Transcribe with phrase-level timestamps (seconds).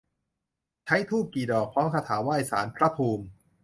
[0.85, 3.25] ใช้ธูปกี่ดอก พร้อมคาถาไหว้ศาลพระภูมิ